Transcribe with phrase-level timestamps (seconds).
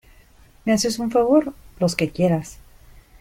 [0.65, 1.53] ¿me haces un favor?
[1.77, 2.57] los que quieras.